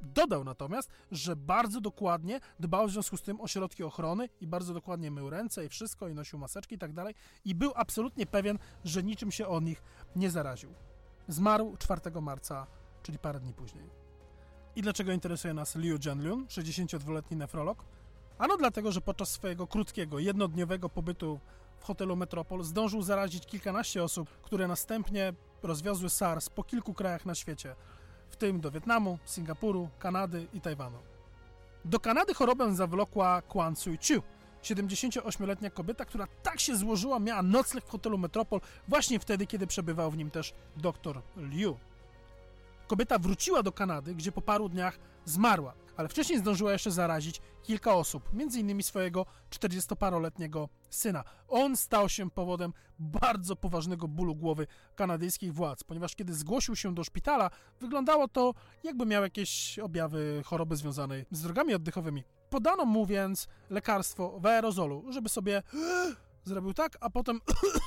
[0.00, 4.74] Dodał natomiast, że bardzo dokładnie dbał w związku z tym o środki ochrony i bardzo
[4.74, 8.58] dokładnie mył ręce i wszystko, i nosił maseczki i tak dalej, i był absolutnie pewien,
[8.84, 9.82] że niczym się o nich
[10.16, 10.74] nie zaraził.
[11.28, 12.66] Zmarł 4 marca,
[13.02, 13.90] czyli parę dni później.
[14.76, 17.84] I dlaczego interesuje nas Liu Jianlun, 62-letni nefrolog?
[18.38, 21.40] Ano dlatego, że podczas swojego krótkiego, jednodniowego pobytu
[21.78, 25.32] w hotelu Metropol zdążył zarazić kilkanaście osób, które następnie
[25.62, 27.74] rozwiozły SARS po kilku krajach na świecie–
[28.30, 30.98] w tym do Wietnamu, Singapuru, Kanady i Tajwanu.
[31.84, 34.22] Do Kanady chorobę zawlokła Kwan Sui Chiu,
[34.62, 40.10] 78-letnia kobieta, która tak się złożyła, miała nocleg w hotelu Metropol właśnie wtedy, kiedy przebywał
[40.10, 41.78] w nim też dr Liu.
[42.86, 47.94] Kobieta wróciła do Kanady, gdzie po paru dniach zmarła, ale wcześniej zdążyła jeszcze zarazić kilka
[47.94, 48.82] osób, m.in.
[48.82, 51.24] swojego 40-paroletniego syna.
[51.48, 57.04] On stał się powodem bardzo poważnego bólu głowy kanadyjskich władz, ponieważ kiedy zgłosił się do
[57.04, 57.50] szpitala,
[57.80, 62.24] wyglądało to jakby miał jakieś objawy choroby związanej z drogami oddechowymi.
[62.50, 65.62] Podano mu więc lekarstwo w aerozolu, żeby sobie
[66.44, 67.40] zrobił tak, a potem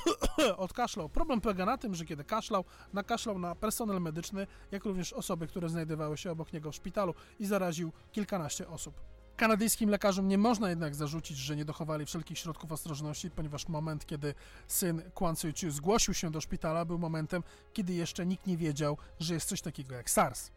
[0.56, 1.08] odkaszlał.
[1.08, 5.68] Problem polega na tym, że kiedy kaszlał, nakaszlał na personel medyczny, jak również osoby, które
[5.68, 9.19] znajdowały się obok niego w szpitalu i zaraził kilkanaście osób.
[9.40, 14.34] Kanadyjskim lekarzom nie można jednak zarzucić, że nie dochowali wszelkich środków ostrożności, ponieważ moment, kiedy
[14.68, 19.34] syn Kwan Sui zgłosił się do szpitala, był momentem, kiedy jeszcze nikt nie wiedział, że
[19.34, 20.50] jest coś takiego jak SARS.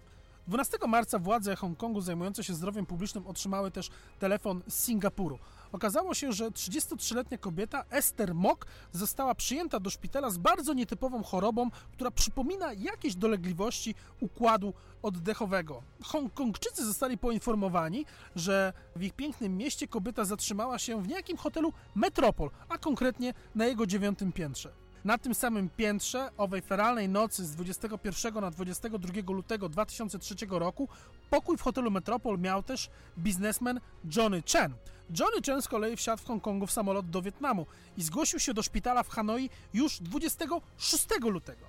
[0.47, 5.39] 12 marca władze Hongkongu zajmujące się zdrowiem publicznym otrzymały też telefon z Singapuru.
[5.71, 11.69] Okazało się, że 33-letnia kobieta Esther Mok została przyjęta do szpitala z bardzo nietypową chorobą,
[11.93, 15.83] która przypomina jakieś dolegliwości układu oddechowego.
[16.03, 22.49] Hongkongczycy zostali poinformowani, że w ich pięknym mieście kobieta zatrzymała się w niejakim hotelu Metropol,
[22.69, 24.82] a konkretnie na jego dziewiątym piętrze.
[25.05, 30.89] Na tym samym piętrze owej feralnej nocy z 21 na 22 lutego 2003 roku
[31.29, 33.79] pokój w hotelu Metropol miał też biznesmen
[34.15, 34.73] Johnny Chen.
[35.19, 37.65] Johnny Chen z kolei wsiadł w Hongkongu w samolot do Wietnamu
[37.97, 41.65] i zgłosił się do szpitala w Hanoi już 26 lutego.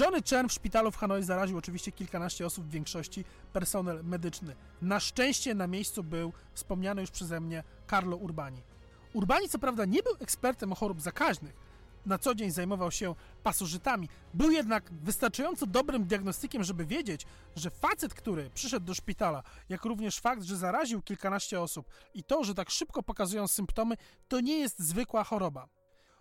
[0.00, 4.56] Johnny Chen w szpitalu w Hanoi zaraził oczywiście kilkanaście osób, w większości personel medyczny.
[4.82, 8.62] Na szczęście na miejscu był wspomniany już przeze mnie Carlo Urbani.
[9.12, 11.54] Urbani co prawda nie był ekspertem chorób zakaźnych,
[12.06, 14.08] na co dzień zajmował się pasożytami.
[14.34, 20.18] Był jednak wystarczająco dobrym diagnostykiem, żeby wiedzieć, że facet, który przyszedł do szpitala, jak również
[20.18, 23.96] fakt, że zaraził kilkanaście osób i to, że tak szybko pokazują symptomy,
[24.28, 25.68] to nie jest zwykła choroba.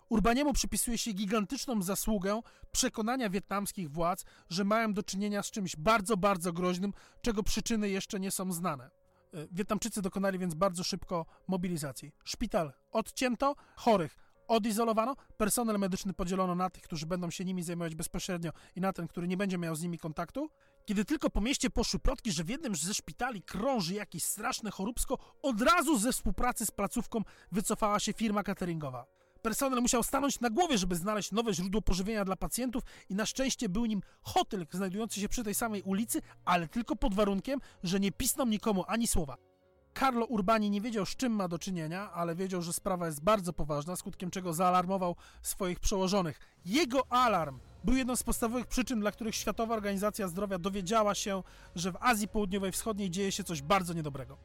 [0.09, 6.17] Urbaniemu przypisuje się gigantyczną zasługę przekonania wietnamskich władz, że mają do czynienia z czymś bardzo,
[6.17, 8.89] bardzo groźnym, czego przyczyny jeszcze nie są znane.
[9.33, 12.11] E, Wietnamczycy dokonali więc bardzo szybko mobilizacji.
[12.23, 14.17] Szpital odcięto, chorych
[14.49, 19.07] odizolowano, personel medyczny podzielono na tych, którzy będą się nimi zajmować bezpośrednio i na ten,
[19.07, 20.49] który nie będzie miał z nimi kontaktu.
[20.85, 25.17] Kiedy tylko po mieście poszły plotki, że w jednym ze szpitali krąży jakieś straszne choróbsko,
[25.41, 29.05] od razu ze współpracy z placówką wycofała się firma cateringowa.
[29.41, 33.69] Personel musiał stanąć na głowie, żeby znaleźć nowe źródło pożywienia dla pacjentów i na szczęście
[33.69, 38.11] był nim hotel znajdujący się przy tej samej ulicy, ale tylko pod warunkiem, że nie
[38.11, 39.48] pisną nikomu ani słowa.
[39.93, 43.53] Carlo Urbani nie wiedział, z czym ma do czynienia, ale wiedział, że sprawa jest bardzo
[43.53, 46.39] poważna, skutkiem czego zaalarmował swoich przełożonych.
[46.65, 51.43] Jego alarm był jedną z podstawowych przyczyn, dla których Światowa Organizacja Zdrowia dowiedziała się,
[51.75, 54.37] że w Azji Południowej Wschodniej dzieje się coś bardzo niedobrego.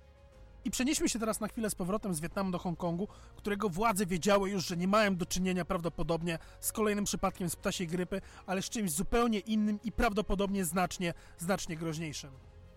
[0.64, 4.50] I przenieśmy się teraz na chwilę z powrotem z Wietnamu do Hongkongu, którego władze wiedziały
[4.50, 8.70] już, że nie mają do czynienia prawdopodobnie z kolejnym przypadkiem z ptasiej grypy, ale z
[8.70, 12.30] czymś zupełnie innym i prawdopodobnie znacznie, znacznie groźniejszym.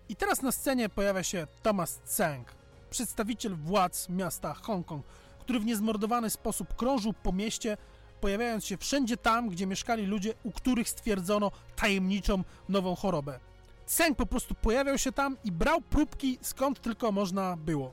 [0.08, 2.57] I teraz na scenie pojawia się Thomas Tseng,
[2.90, 5.06] przedstawiciel władz miasta Hongkong,
[5.40, 7.76] który w niezmordowany sposób krążył po mieście,
[8.20, 13.40] pojawiając się wszędzie tam, gdzie mieszkali ludzie, u których stwierdzono tajemniczą nową chorobę.
[13.86, 17.92] Seng po prostu pojawiał się tam i brał próbki skąd tylko można było.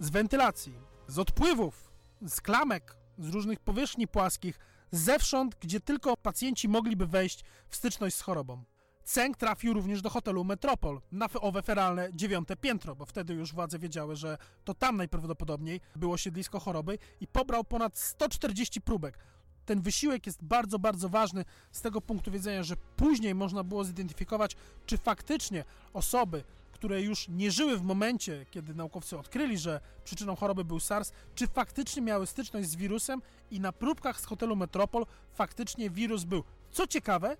[0.00, 0.74] Z wentylacji,
[1.06, 1.90] z odpływów,
[2.26, 4.58] z klamek, z różnych powierzchni płaskich,
[4.90, 8.64] zewsząd, gdzie tylko pacjenci mogliby wejść w styczność z chorobą.
[9.04, 13.78] Ceng trafił również do hotelu Metropol na owe feralne dziewiąte piętro, bo wtedy już władze
[13.78, 19.18] wiedziały, że to tam najprawdopodobniej było siedlisko choroby i pobrał ponad 140 próbek.
[19.66, 24.56] Ten wysiłek jest bardzo, bardzo ważny z tego punktu widzenia, że później można było zidentyfikować,
[24.86, 30.64] czy faktycznie osoby, które już nie żyły w momencie, kiedy naukowcy odkryli, że przyczyną choroby
[30.64, 35.90] był SARS, czy faktycznie miały styczność z wirusem i na próbkach z hotelu Metropol faktycznie
[35.90, 36.44] wirus był.
[36.72, 37.36] Co ciekawe,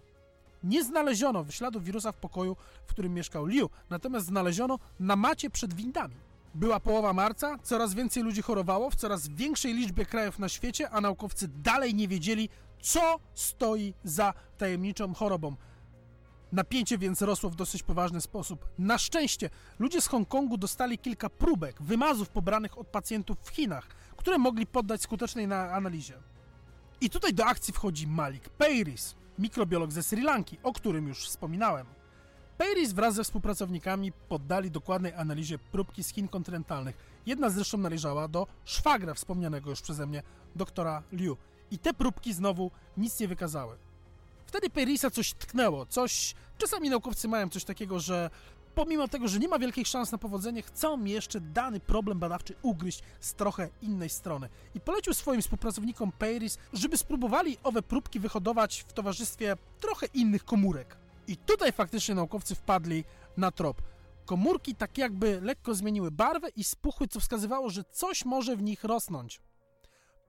[0.64, 5.74] nie znaleziono śladów wirusa w pokoju, w którym mieszkał Liu, natomiast znaleziono na macie przed
[5.74, 6.14] windami.
[6.54, 11.00] Była połowa marca, coraz więcej ludzi chorowało w coraz większej liczbie krajów na świecie, a
[11.00, 12.48] naukowcy dalej nie wiedzieli,
[12.80, 15.56] co stoi za tajemniczą chorobą.
[16.52, 18.66] Napięcie więc rosło w dosyć poważny sposób.
[18.78, 24.38] Na szczęście ludzie z Hongkongu dostali kilka próbek, wymazów pobranych od pacjentów w Chinach, które
[24.38, 26.14] mogli poddać skutecznej analizie.
[27.00, 31.86] I tutaj do akcji wchodzi Malik Peiris, mikrobiolog ze Sri Lanki, o którym już wspominałem.
[32.58, 36.96] Peiris wraz ze współpracownikami poddali dokładnej analizie próbki z Chin kontynentalnych.
[37.26, 40.22] Jedna zresztą należała do szwagra wspomnianego już przeze mnie,
[40.56, 41.36] doktora Liu.
[41.70, 43.76] I te próbki znowu nic nie wykazały.
[44.46, 46.34] Wtedy Peirisa coś tknęło, coś...
[46.58, 48.30] Czasami naukowcy mają coś takiego, że
[48.74, 53.02] pomimo tego, że nie ma wielkich szans na powodzenie, chcą jeszcze dany problem badawczy ugryźć
[53.20, 54.48] z trochę innej strony.
[54.74, 60.96] I polecił swoim współpracownikom Peiris, żeby spróbowali owe próbki wyhodować w towarzystwie trochę innych komórek.
[61.28, 63.04] I tutaj faktycznie naukowcy wpadli
[63.36, 63.82] na trop.
[64.24, 68.84] Komórki tak jakby lekko zmieniły barwę i spuchły, co wskazywało, że coś może w nich
[68.84, 69.40] rosnąć.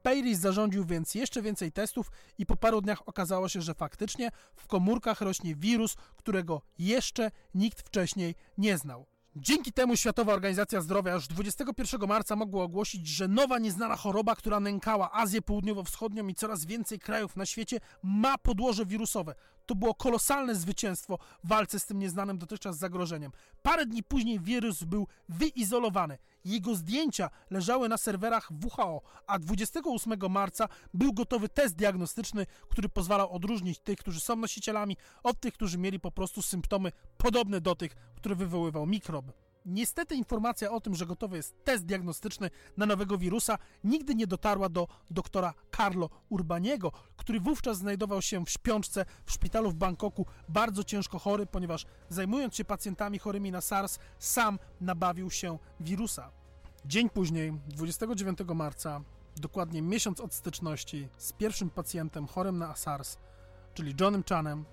[0.04, 4.68] Peiris zarządził więc jeszcze więcej testów i po paru dniach okazało się, że faktycznie w
[4.68, 9.06] komórkach rośnie wirus, którego jeszcze nikt wcześniej nie znał.
[9.36, 14.60] Dzięki temu Światowa Organizacja Zdrowia już 21 marca mogła ogłosić, że nowa nieznana choroba, która
[14.60, 19.36] nękała Azję Południowo-Wschodnią i coraz więcej krajów na świecie, ma podłoże wirusowe.
[19.66, 23.32] To było kolosalne zwycięstwo w walce z tym nieznanym dotychczas zagrożeniem.
[23.62, 26.18] Parę dni później wirus był wyizolowany.
[26.46, 33.32] Jego zdjęcia leżały na serwerach WHO, a 28 marca był gotowy test diagnostyczny, który pozwalał
[33.32, 37.96] odróżnić tych, którzy są nosicielami, od tych, którzy mieli po prostu symptomy podobne do tych,
[38.16, 39.26] które wywoływał mikrob.
[39.66, 44.70] Niestety informacja o tym, że gotowy jest test diagnostyczny na nowego wirusa, nigdy nie dotarła
[44.70, 50.84] do doktora Carlo Urbaniego, który wówczas znajdował się w śpiączce w szpitalu w Bangkoku, bardzo
[50.84, 56.32] ciężko chory, ponieważ zajmując się pacjentami chorymi na SARS, sam nabawił się wirusa.
[56.86, 59.02] Dzień później, 29 marca,
[59.38, 63.18] dokładnie miesiąc od styczności, z pierwszym pacjentem chorym na SARS,
[63.74, 64.66] czyli Johnem Chanem,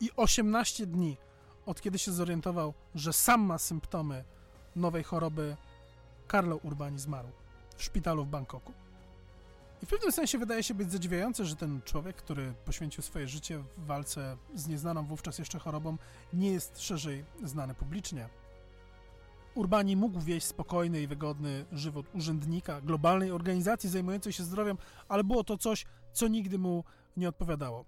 [0.00, 1.16] i 18 dni
[1.66, 4.24] od kiedy się zorientował, że sam ma symptomy
[4.78, 5.56] nowej choroby,
[6.30, 7.28] Carlo Urbani zmarł
[7.76, 8.72] w szpitalu w Bangkoku.
[9.82, 13.58] I w pewnym sensie wydaje się być zadziwiające, że ten człowiek, który poświęcił swoje życie
[13.58, 15.96] w walce z nieznaną wówczas jeszcze chorobą,
[16.32, 18.28] nie jest szerzej znany publicznie.
[19.54, 25.44] Urbani mógł wieść spokojny i wygodny żywot urzędnika globalnej organizacji zajmującej się zdrowiem, ale było
[25.44, 26.84] to coś, co nigdy mu
[27.16, 27.84] nie odpowiadało.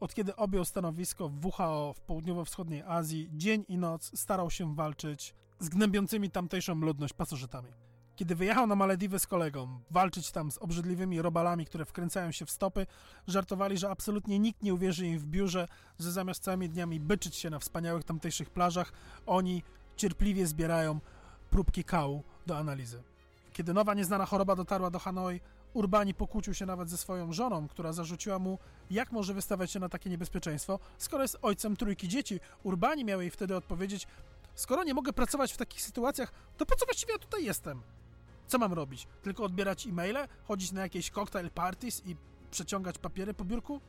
[0.00, 5.34] Od kiedy objął stanowisko w WHO w południowo-wschodniej Azji, dzień i noc starał się walczyć
[5.60, 7.68] z gnębiącymi tamtejszą ludność pasożytami.
[8.16, 12.50] Kiedy wyjechał na Malediwy z kolegą, walczyć tam z obrzydliwymi robalami, które wkręcają się w
[12.50, 12.86] stopy,
[13.26, 15.68] żartowali, że absolutnie nikt nie uwierzy im w biurze,
[15.98, 18.92] że zamiast całymi dniami byczyć się na wspaniałych tamtejszych plażach,
[19.26, 19.62] oni
[19.96, 21.00] cierpliwie zbierają
[21.50, 23.02] próbki kału do analizy.
[23.52, 25.40] Kiedy nowa nieznana choroba dotarła do Hanoi,
[25.74, 28.58] Urbani pokłócił się nawet ze swoją żoną, która zarzuciła mu,
[28.90, 32.40] jak może wystawiać się na takie niebezpieczeństwo, skoro jest ojcem trójki dzieci.
[32.62, 34.06] Urbani miał jej wtedy odpowiedzieć,
[34.60, 37.82] skoro nie mogę pracować w takich sytuacjach, to po co właściwie ja tutaj jestem?
[38.46, 39.06] Co mam robić?
[39.22, 42.16] Tylko odbierać e-maile, chodzić na jakieś cocktail parties i
[42.50, 43.80] przeciągać papiery po biurku?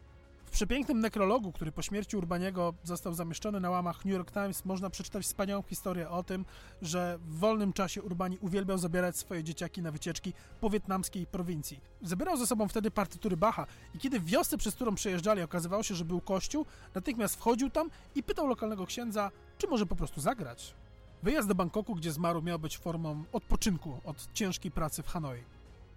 [0.46, 4.90] W przepięknym nekrologu, który po śmierci Urbaniego został zamieszczony na łamach New York Times, można
[4.90, 6.46] przeczytać wspaniałą historię o tym,
[6.82, 11.80] że w wolnym czasie Urbani uwielbiał zabierać swoje dzieciaki na wycieczki po wietnamskiej prowincji.
[12.02, 15.96] Zabierał ze sobą wtedy partytury Bacha i kiedy w wiosce, przez którą przejeżdżali, okazywało się,
[15.96, 20.74] że był kościół, natychmiast wchodził tam i pytał lokalnego księdza, czy może po prostu zagrać.
[21.24, 25.44] Wyjazd do Bangkoku, gdzie zmarł, miał być formą odpoczynku od ciężkiej pracy w Hanoi.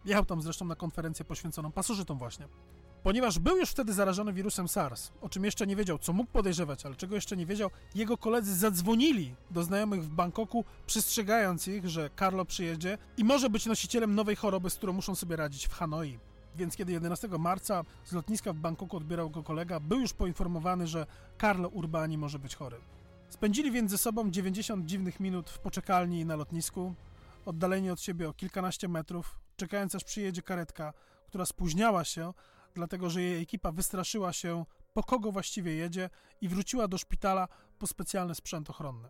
[0.05, 2.49] Jechał tam zresztą na konferencję poświęconą pasożytom właśnie.
[3.03, 6.87] Ponieważ był już wtedy zarażony wirusem SARS, o czym jeszcze nie wiedział, co mógł podejrzewać,
[6.87, 12.11] ale czego jeszcze nie wiedział, jego koledzy zadzwonili do znajomych w Bangkoku, przestrzegając ich, że
[12.19, 16.19] Carlo przyjedzie i może być nosicielem nowej choroby, z którą muszą sobie radzić w Hanoi.
[16.57, 21.07] Więc kiedy 11 marca z lotniska w Bangkoku odbierał go kolega, był już poinformowany, że
[21.41, 22.77] Carlo Urbani może być chory.
[23.35, 26.95] Spędzili więc ze sobą 90 dziwnych minut w poczekalni na lotnisku,
[27.47, 30.93] oddaleni od siebie o kilkanaście metrów, czekając aż przyjedzie karetka,
[31.27, 32.33] która spóźniała się,
[32.75, 37.87] dlatego że jej ekipa wystraszyła się, po kogo właściwie jedzie i wróciła do szpitala po
[37.87, 39.09] specjalny sprzęt ochronny.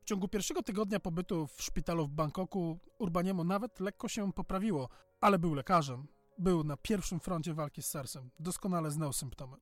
[0.00, 4.88] W ciągu pierwszego tygodnia pobytu w szpitalu w Bangkoku Urbaniemu nawet lekko się poprawiło,
[5.20, 6.06] ale był lekarzem.
[6.38, 8.30] Był na pierwszym froncie walki z SARS-em.
[8.40, 9.56] Doskonale znał symptomy.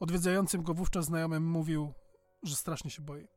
[0.00, 1.92] Odwiedzającym go wówczas znajomym mówił,
[2.42, 3.28] że strasznie się boi.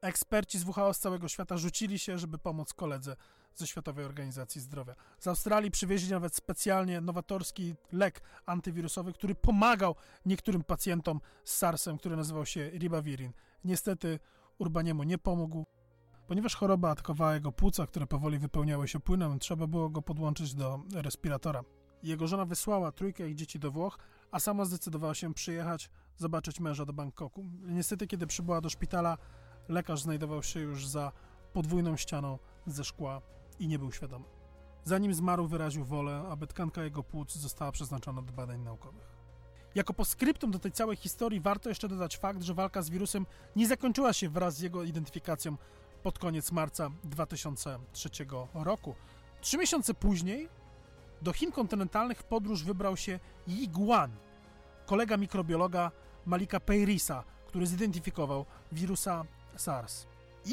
[0.00, 3.16] Eksperci z WHO z całego świata rzucili się, żeby pomóc koledze
[3.54, 4.94] ze Światowej Organizacji Zdrowia.
[5.18, 9.94] Z Australii przywieźli nawet specjalnie nowatorski lek antywirusowy, który pomagał
[10.26, 13.32] niektórym pacjentom z SARS-em, który nazywał się Ribavirin.
[13.64, 14.18] Niestety
[14.58, 15.66] Urbaniemu nie pomógł.
[16.26, 20.80] Ponieważ choroba atakowała jego płuca, które powoli wypełniały się płynem, trzeba było go podłączyć do
[20.94, 21.62] respiratora.
[22.02, 23.98] Jego żona wysłała trójkę ich dzieci do Włoch,
[24.30, 27.44] a sama zdecydowała się przyjechać, zobaczyć męża do Bangkoku.
[27.62, 29.18] Niestety, kiedy przybyła do szpitala,
[29.68, 31.12] lekarz znajdował się już za
[31.52, 33.20] podwójną ścianą ze szkła
[33.58, 34.24] i nie był świadomy.
[34.84, 39.12] Zanim zmarł, wyraził wolę, aby tkanka jego płuc została przeznaczona do badań naukowych.
[39.74, 43.68] Jako poskryptum do tej całej historii warto jeszcze dodać fakt, że walka z wirusem nie
[43.68, 45.56] zakończyła się wraz z jego identyfikacją
[46.02, 48.10] pod koniec marca 2003
[48.54, 48.94] roku.
[49.40, 50.48] Trzy miesiące później
[51.22, 54.10] do Chin kontynentalnych w podróż wybrał się Yi Guan,
[54.92, 55.90] kolega mikrobiologa
[56.26, 59.24] Malika Peirisa, który zidentyfikował wirusa
[59.56, 60.06] SARS.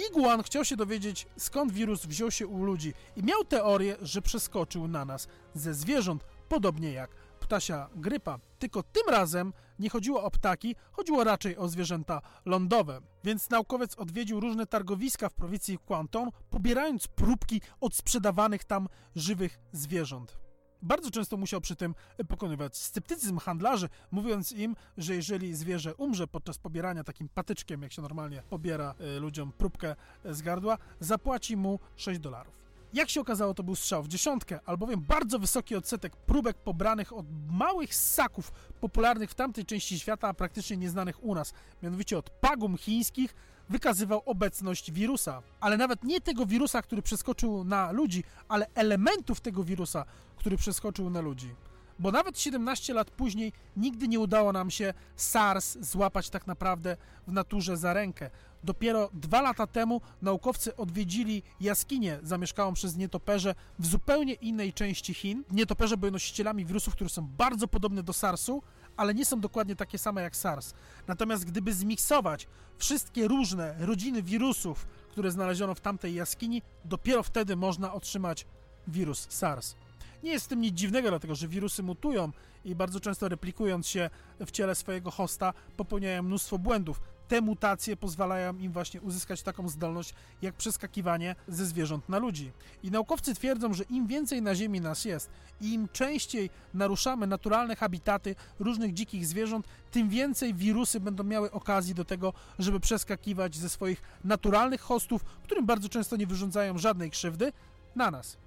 [0.08, 4.88] Iguan chciał się dowiedzieć, skąd wirus wziął się u ludzi i miał teorię, że przeskoczył
[4.88, 8.40] na nas ze zwierząt, podobnie jak ptasia grypa.
[8.60, 13.02] Tylko tym razem nie chodziło o ptaki, chodziło raczej o zwierzęta lądowe.
[13.24, 20.49] Więc naukowiec odwiedził różne targowiska w prowincji Kwanton, pobierając próbki od sprzedawanych tam żywych zwierząt.
[20.82, 21.96] Bardzo często musiał przy tym
[22.28, 28.02] pokonywać sceptycyzm handlarzy, mówiąc im, że jeżeli zwierzę umrze podczas pobierania takim patyczkiem, jak się
[28.02, 32.60] normalnie pobiera y, ludziom próbkę z gardła, zapłaci mu 6 dolarów.
[32.94, 37.26] Jak się okazało, to był strzał w dziesiątkę, albowiem bardzo wysoki odsetek próbek pobranych od
[37.50, 38.52] małych ssaków
[38.82, 41.54] popularnych w tamtej części świata, a praktycznie nieznanych u nas,
[41.84, 43.36] mianowicie od pagum chińskich,
[43.70, 45.42] wykazywał obecność wirusa.
[45.60, 50.06] Ale nawet nie tego wirusa, który przeskoczył na ludzi, ale elementów tego wirusa,
[50.38, 51.56] który przeskoczył na ludzi.
[52.00, 56.98] Bo nawet 17 lat później nigdy nie udało nam się SARS złapać tak naprawdę
[57.28, 58.30] w naturze za rękę.
[58.64, 65.44] Dopiero dwa lata temu naukowcy odwiedzili jaskinię zamieszkałą przez nietoperze w zupełnie innej części Chin.
[65.52, 68.62] Nietoperze były nosicielami wirusów, które są bardzo podobne do SARS-u,
[69.00, 70.74] ale nie są dokładnie takie same jak SARS.
[71.08, 72.48] Natomiast gdyby zmiksować
[72.78, 78.46] wszystkie różne rodziny wirusów, które znaleziono w tamtej jaskini, dopiero wtedy można otrzymać
[78.88, 79.76] wirus SARS.
[80.24, 82.32] Nie jest w tym nic dziwnego, dlatego że wirusy mutują
[82.66, 87.02] i bardzo często replikując się w ciele swojego hosta popełniają mnóstwo błędów.
[87.30, 92.52] Te mutacje pozwalają im właśnie uzyskać taką zdolność jak przeskakiwanie ze zwierząt na ludzi.
[92.84, 95.30] I naukowcy twierdzą, że im więcej na Ziemi nas jest
[95.62, 101.96] i im częściej naruszamy naturalne habitaty różnych dzikich zwierząt, tym więcej wirusy będą miały okazji
[101.96, 107.52] do tego, żeby przeskakiwać ze swoich naturalnych hostów, którym bardzo często nie wyrządzają żadnej krzywdy,
[107.96, 108.38] na nas.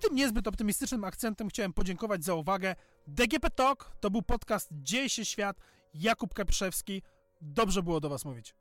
[0.00, 2.76] Tym niezbyt optymistycznym akcentem chciałem podziękować za uwagę.
[3.06, 5.56] DGP Talk to był podcast Dzieje się świat.
[5.94, 7.02] Jakub Kaprzewski.
[7.40, 8.54] Dobrze było do Was mówić.